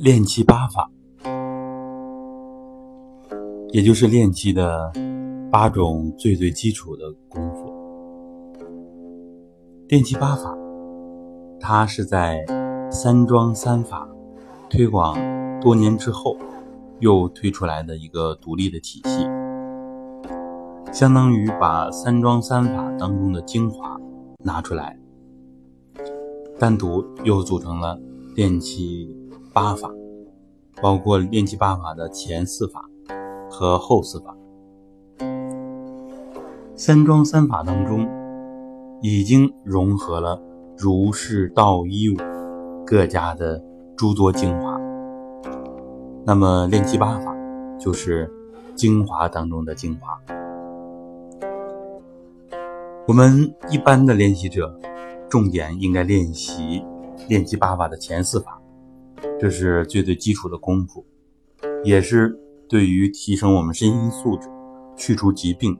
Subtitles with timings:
[0.00, 0.88] 练气八法，
[3.72, 4.92] 也就是练气的
[5.50, 7.66] 八种最最基础的功夫。
[9.88, 10.56] 练气八法，
[11.58, 12.46] 它是在
[12.92, 14.08] 三桩三法
[14.70, 15.16] 推广
[15.60, 16.36] 多年之后，
[17.00, 19.26] 又推出来的一个独立的体系，
[20.92, 24.00] 相当于把三桩三法当中的精华
[24.44, 24.96] 拿出来，
[26.56, 28.00] 单独又组成了
[28.36, 29.27] 练气。
[29.60, 29.90] 八法
[30.80, 32.88] 包括练气八法的前四法
[33.50, 34.36] 和后四法。
[36.76, 38.08] 三桩三法当中，
[39.02, 40.40] 已经融合了
[40.76, 42.16] 儒释道一武
[42.86, 43.60] 各家的
[43.96, 44.80] 诸多精华。
[46.24, 47.34] 那么练气八法
[47.80, 48.30] 就是
[48.76, 50.16] 精华当中的精华。
[53.08, 54.78] 我们一般的练习者，
[55.28, 56.84] 重点应该练习
[57.26, 58.57] 练气八法的前四法。
[59.38, 61.04] 这是最最基础的功夫，
[61.84, 62.38] 也是
[62.68, 64.48] 对于提升我们身心素质、
[64.96, 65.78] 去除疾病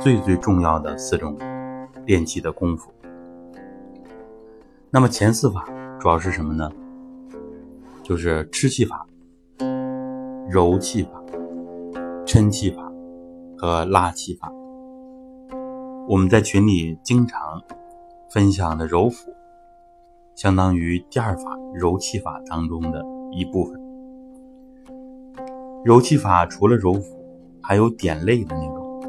[0.00, 1.36] 最最重要的四种
[2.06, 2.92] 练气的功夫。
[4.90, 5.66] 那么前四法
[5.98, 6.70] 主要是什么呢？
[8.02, 9.06] 就是吃气法、
[10.50, 11.22] 揉气法、
[12.26, 12.92] 抻气法
[13.56, 14.52] 和拉气法。
[16.08, 17.62] 我们在群里经常
[18.32, 19.29] 分享的揉腹。
[20.40, 23.78] 相当于第二法柔气法当中的一部分。
[25.84, 27.22] 柔气法除了揉腹，
[27.60, 29.02] 还有点肋的那种，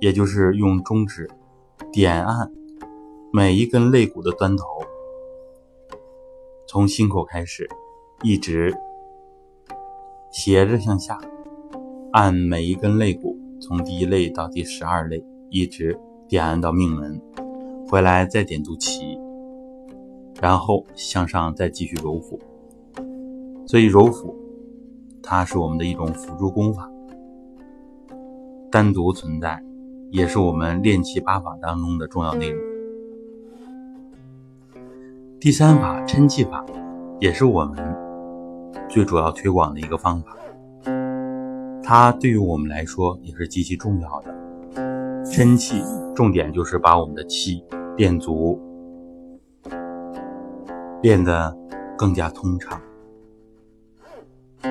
[0.00, 1.28] 也就是用中指
[1.90, 2.48] 点按
[3.32, 4.64] 每一根肋骨的端头，
[6.68, 7.68] 从心口开始，
[8.22, 8.72] 一直
[10.30, 11.18] 斜着向下
[12.12, 17.20] 按每一根肋骨，从第一肋到第十二肋，一直点按到命门。
[17.92, 19.18] 回来再点肚脐，
[20.40, 22.40] 然后向上再继续揉腹。
[23.66, 24.34] 所以揉腹，
[25.22, 26.90] 它是我们的一种辅助功法，
[28.70, 29.62] 单独存在，
[30.10, 32.64] 也是我们练气八法当中的重要内容。
[35.38, 36.64] 第三法抻气法，
[37.20, 37.76] 也是我们
[38.88, 40.34] 最主要推广的一个方法，
[41.82, 44.34] 它对于我们来说也是极其重要的。
[45.26, 45.82] 抻气
[46.14, 47.62] 重点就是把我们的气。
[47.94, 48.58] 练足，
[51.02, 51.54] 变得
[51.98, 52.80] 更加通畅。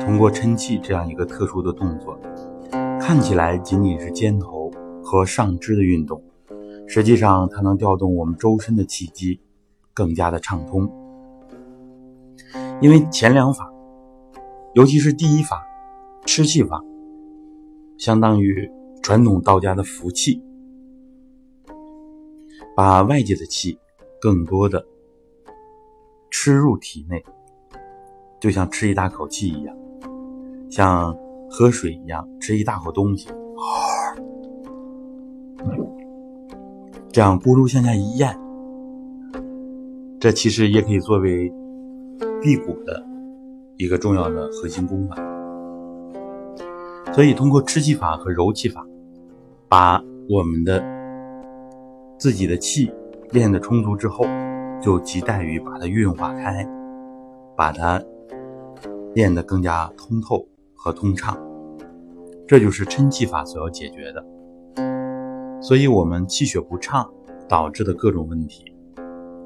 [0.00, 2.18] 通过抻气这样一个特殊的动作，
[2.98, 4.70] 看起来仅仅是肩头
[5.04, 6.22] 和上肢的运动，
[6.86, 9.40] 实际上它能调动我们周身的气机，
[9.92, 10.90] 更加的畅通。
[12.80, 13.70] 因为前两法，
[14.74, 15.62] 尤其是第一法
[16.24, 16.82] 吃气法，
[17.98, 18.70] 相当于
[19.02, 20.42] 传统道家的服气。
[22.74, 23.78] 把外界的气
[24.20, 24.84] 更多的
[26.30, 27.22] 吃入体内，
[28.40, 29.76] 就像吃一大口气一样，
[30.70, 31.14] 像
[31.50, 33.28] 喝水一样吃一大口东西，
[37.12, 38.34] 这样咕噜向下一咽，
[40.18, 41.52] 这其实也可以作为
[42.40, 43.04] 辟谷的
[43.76, 45.16] 一个重要的核心功法。
[47.12, 48.86] 所以，通过吃气法和揉气法，
[49.68, 50.91] 把我们的。
[52.22, 52.88] 自己的气
[53.32, 54.24] 练得充足之后，
[54.80, 56.64] 就亟待于把它运化开，
[57.56, 58.00] 把它
[59.12, 61.36] 练得更加通透和通畅。
[62.46, 64.24] 这就是抻气法所要解决的。
[65.60, 67.12] 所以，我们气血不畅
[67.48, 68.72] 导致的各种问题，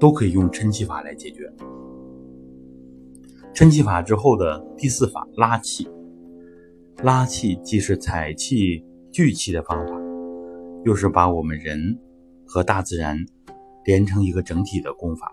[0.00, 1.48] 都可以用抻气法来解决。
[3.54, 5.88] 抻气法之后的第四法拉气，
[7.04, 9.94] 拉气既是采气聚气的方法，
[10.84, 11.96] 又是把我们人。
[12.46, 13.18] 和大自然
[13.84, 15.32] 连成一个整体的功法，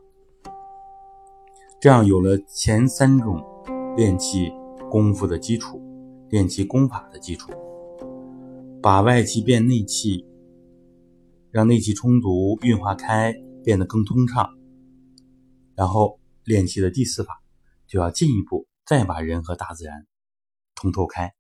[1.80, 3.44] 这样有了前三种
[3.96, 4.52] 练气
[4.90, 5.82] 功夫的基础，
[6.30, 7.52] 练气功法的基础，
[8.82, 10.26] 把外气变内气，
[11.52, 13.34] 让内气充足运化开，
[13.64, 14.50] 变得更通畅。
[15.76, 17.42] 然后练气的第四法，
[17.88, 20.06] 就要进一步再把人和大自然
[20.76, 21.34] 通透开，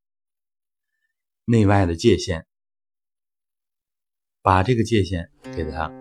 [1.45, 2.45] 内外的界限。
[4.43, 5.91] 把这个界限给它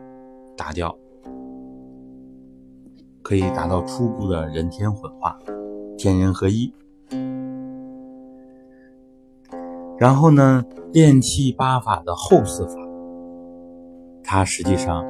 [0.56, 0.96] 打掉，
[3.20, 5.38] 可以达到初步的人天混化、
[5.98, 6.72] 天人合一。
[9.98, 12.76] 然后呢，练气八法的后四法，
[14.24, 15.04] 它实际上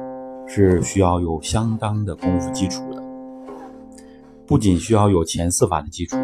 [0.45, 3.01] 是需要有相当的功夫基础的，
[4.45, 6.17] 不仅需要有前四法的基础，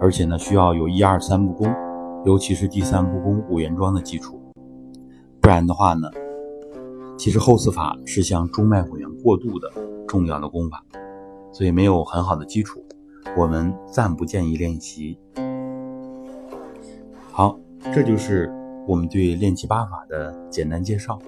[0.00, 1.70] 而且呢，需要有一二三步功，
[2.24, 4.40] 尤其是第三步功五元桩的基础，
[5.42, 6.10] 不然的话呢。
[7.20, 9.70] 其实后四法是向中脉滚圆过渡的
[10.08, 10.82] 重要的功法
[11.52, 12.82] 所以没有很好的基础
[13.36, 15.18] 我们暂不建议练习。
[17.30, 17.60] 好
[17.94, 18.50] 这就是
[18.88, 21.18] 我们对练气八法的简单介绍。